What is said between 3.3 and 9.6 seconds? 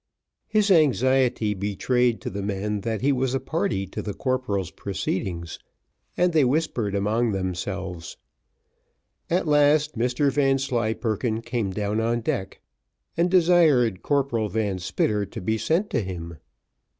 a party to the corporal's proceedings, and they whispered among themselves. At